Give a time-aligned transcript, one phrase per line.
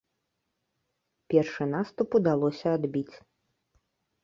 [1.35, 3.15] Першы наступ удалося адбіць.